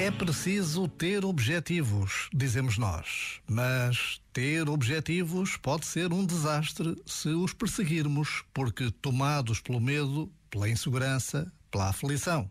É 0.00 0.12
preciso 0.12 0.86
ter 0.86 1.24
objetivos, 1.24 2.30
dizemos 2.32 2.78
nós. 2.78 3.40
Mas 3.48 4.20
ter 4.32 4.68
objetivos 4.68 5.56
pode 5.56 5.86
ser 5.86 6.12
um 6.12 6.24
desastre 6.24 6.94
se 7.04 7.30
os 7.30 7.52
perseguirmos, 7.52 8.44
porque 8.54 8.92
tomados 9.02 9.60
pelo 9.60 9.80
medo, 9.80 10.30
pela 10.48 10.70
insegurança, 10.70 11.52
pela 11.68 11.88
aflição. 11.88 12.48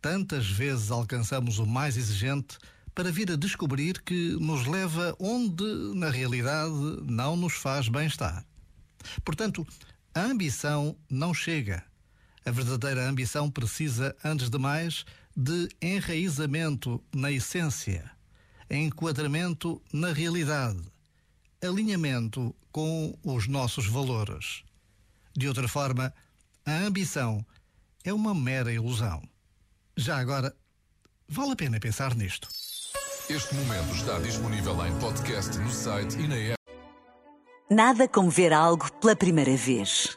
Tantas 0.00 0.46
vezes 0.50 0.90
alcançamos 0.90 1.58
o 1.58 1.66
mais 1.66 1.98
exigente 1.98 2.56
para 2.94 3.12
vir 3.12 3.30
a 3.30 3.36
descobrir 3.36 4.00
que 4.00 4.30
nos 4.40 4.66
leva 4.66 5.14
onde, 5.20 5.62
na 5.94 6.08
realidade, 6.08 6.72
não 7.06 7.36
nos 7.36 7.52
faz 7.52 7.86
bem-estar. 7.90 8.42
Portanto, 9.22 9.66
a 10.14 10.22
ambição 10.22 10.96
não 11.10 11.34
chega. 11.34 11.84
A 12.46 12.50
verdadeira 12.50 13.06
ambição 13.06 13.50
precisa, 13.50 14.16
antes 14.24 14.48
de 14.48 14.56
mais, 14.56 15.04
de 15.36 15.68
enraizamento 15.82 17.02
na 17.14 17.30
essência, 17.30 18.10
enquadramento 18.70 19.82
na 19.92 20.12
realidade, 20.12 20.80
alinhamento 21.62 22.54
com 22.72 23.14
os 23.22 23.46
nossos 23.46 23.86
valores. 23.86 24.64
De 25.36 25.46
outra 25.46 25.68
forma, 25.68 26.14
a 26.64 26.72
ambição 26.78 27.44
é 28.02 28.12
uma 28.14 28.34
mera 28.34 28.72
ilusão. 28.72 29.22
Já 29.94 30.18
agora, 30.18 30.56
vale 31.28 31.52
a 31.52 31.56
pena 31.56 31.78
pensar 31.78 32.14
nisto. 32.14 32.48
Este 33.28 33.54
momento 33.56 33.94
está 33.94 34.18
disponível 34.20 34.86
em 34.86 34.98
podcast 34.98 35.58
no 35.58 35.70
site 35.70 36.16
e 36.16 36.28
na 36.28 36.36
app. 36.36 36.56
Nada 37.70 38.08
como 38.08 38.30
ver 38.30 38.52
algo 38.52 38.90
pela 39.00 39.16
primeira 39.16 39.56
vez. 39.56 40.16